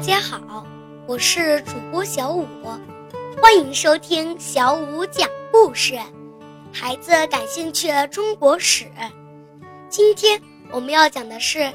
[0.00, 0.64] 大家好，
[1.06, 2.46] 我是主播小五，
[3.42, 5.94] 欢迎收听小五讲故事。
[6.72, 8.86] 孩子感兴趣中国史，
[9.90, 10.40] 今天
[10.72, 11.70] 我们要讲的是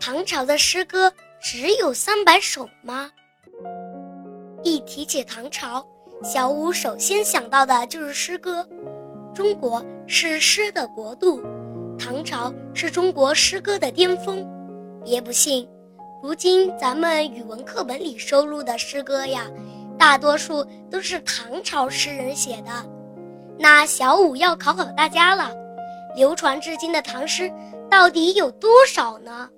[0.00, 3.08] 唐朝的诗歌只有三百首吗？
[4.64, 5.86] 一提起唐朝，
[6.24, 8.68] 小五首先想到的就是诗歌。
[9.32, 11.40] 中国是诗的国度，
[11.96, 14.44] 唐朝是中国诗歌的巅峰。
[15.04, 15.64] 别不信。
[16.20, 19.46] 如今咱们语文课本里收录的诗歌呀，
[19.96, 22.84] 大多数都是唐朝诗人写的。
[23.56, 25.52] 那小五要考考大家了，
[26.16, 27.48] 流传至今的唐诗
[27.88, 29.48] 到底有多少呢？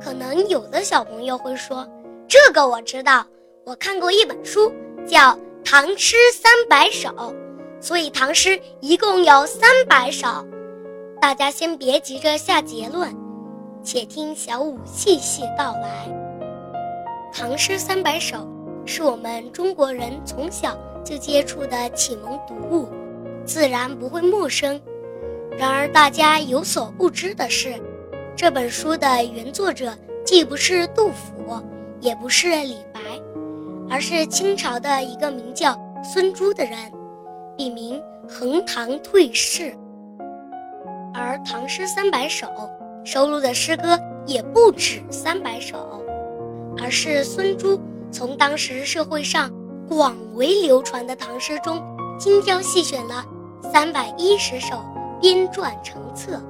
[0.00, 1.86] 可能有的小朋友会说
[2.26, 3.26] ：“这个我知道，
[3.66, 4.72] 我看过一本书，
[5.06, 5.18] 叫
[5.62, 7.10] 《唐诗三百首》，
[7.82, 10.26] 所以唐诗一共有三百首。”
[11.20, 13.14] 大家先别急着下结论。
[13.82, 16.08] 且听小五细细道来。
[17.32, 18.46] 唐诗三百首
[18.84, 22.88] 是我们中国人从小就接触的启蒙读物，
[23.44, 24.80] 自然不会陌生。
[25.56, 27.74] 然而大家有所不知的是，
[28.36, 31.60] 这本书的原作者既不是杜甫，
[32.00, 33.00] 也不是李白，
[33.88, 36.76] 而是清朝的一个名叫孙朱的人，
[37.56, 39.74] 笔名横塘退士。
[41.14, 42.46] 而唐诗三百首。
[43.04, 46.02] 收录的诗歌也不止三百首，
[46.78, 47.80] 而是孙朱
[48.12, 49.50] 从当时社会上
[49.88, 51.82] 广为流传的唐诗中
[52.18, 53.24] 精挑细选了
[53.72, 54.84] 三百一十首，
[55.20, 56.40] 编撰成册。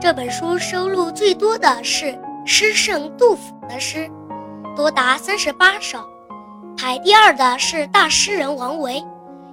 [0.00, 4.10] 这本书收录最多的是诗圣杜甫的诗，
[4.74, 5.98] 多达三十八首，
[6.76, 9.04] 排第二的是大诗人王维，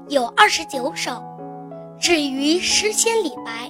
[0.07, 1.21] 有二十九首。
[1.99, 3.69] 至于诗仙李白。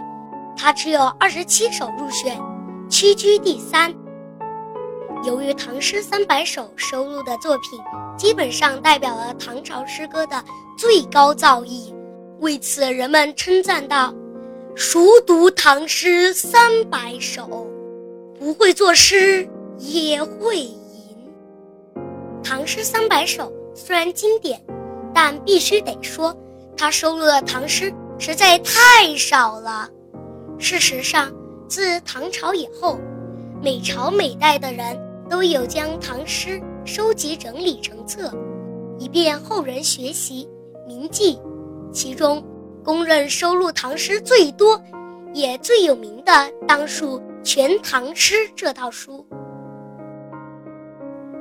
[0.57, 2.39] 他只有二十七首入选，
[2.89, 3.93] 屈居第三。
[5.23, 7.79] 由于《唐诗三百首》收录的作品
[8.15, 10.43] 基本上代表了唐朝诗歌的
[10.77, 11.93] 最高造诣，
[12.39, 14.13] 为此人们称赞道
[14.75, 17.67] ：“熟读唐诗三百首，
[18.37, 19.47] 不会作诗
[19.79, 20.77] 也会吟。”
[22.47, 24.63] 《唐诗三百首》虽然经典，
[25.13, 26.35] 但必须得说，
[26.77, 29.89] 它收录的唐诗实在太少了。
[30.57, 31.31] 事实上，
[31.67, 32.97] 自唐朝以后，
[33.61, 34.97] 每朝每代的人
[35.29, 38.31] 都有将唐诗收集整理成册，
[38.97, 40.47] 以便后人学习
[40.87, 41.39] 铭记。
[41.91, 42.43] 其中，
[42.83, 44.81] 公认收录唐诗最多，
[45.33, 49.25] 也最有名的，当属《全唐诗》这套书。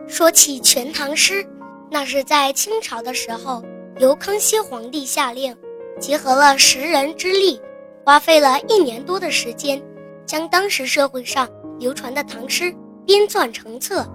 [0.07, 1.43] 说起《全唐诗》，
[1.91, 3.63] 那是在清朝的时候，
[3.99, 5.57] 由康熙皇帝下令，
[5.99, 7.61] 集合了十人之力。
[8.05, 9.83] 花费了一年多的时间，
[10.27, 11.49] 将当时社会上
[11.79, 12.75] 流传的唐诗
[13.07, 14.07] 编撰成册。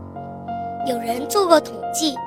[0.88, 2.14] 有人做过统计，《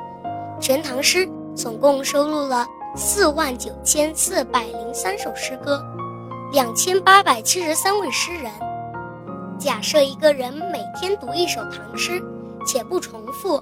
[0.61, 1.25] 全唐诗》
[1.55, 5.81] 总共收录了四万九千四百零三首诗歌，
[6.53, 8.51] 两千八百七十三位诗人。
[9.57, 12.21] 假设一个人每天读一首唐诗，
[12.67, 13.61] 且不重复，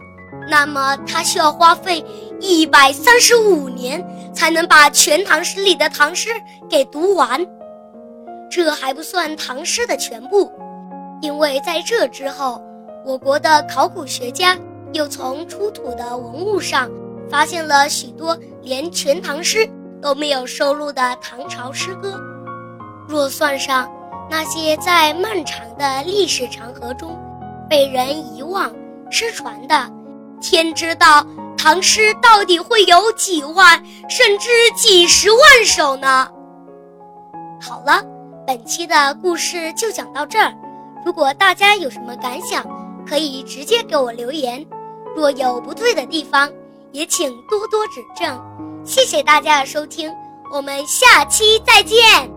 [0.48, 2.02] 那么他需要花费
[2.40, 4.02] 一百三十五年
[4.34, 6.30] 才能把《全唐诗》里的唐诗
[6.66, 7.46] 给读完。
[8.50, 10.50] 这还不算唐诗的全部，
[11.22, 12.60] 因为在这之后，
[13.06, 14.58] 我国的考古学家
[14.92, 16.90] 又从出土的文物上
[17.30, 19.58] 发现了许多连《全唐诗》
[20.02, 22.18] 都没有收录的唐朝诗歌。
[23.08, 23.88] 若算上
[24.28, 27.16] 那些在漫长的历史长河中
[27.68, 28.74] 被人遗忘、
[29.10, 29.88] 失传的，
[30.40, 31.24] 天知道
[31.56, 36.28] 唐诗到底会有几万甚至几十万首呢？
[37.60, 38.04] 好了。
[38.50, 40.52] 本期的故事就讲到这儿，
[41.06, 42.66] 如果大家有什么感想，
[43.06, 44.66] 可以直接给我留言。
[45.14, 46.50] 若有不对的地方，
[46.90, 48.36] 也请多多指正。
[48.84, 50.12] 谢谢大家的收听，
[50.52, 52.28] 我们下期再见。